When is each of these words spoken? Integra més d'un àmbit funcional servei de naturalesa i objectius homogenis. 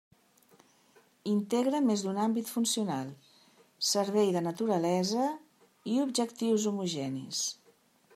Integra 1.31 1.81
més 1.89 2.03
d'un 2.05 2.21
àmbit 2.23 2.49
funcional 2.53 3.11
servei 3.89 4.33
de 4.37 4.43
naturalesa 4.47 5.27
i 5.93 5.99
objectius 6.07 6.67
homogenis. 6.73 7.45